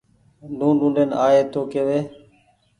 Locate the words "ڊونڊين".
0.81-1.09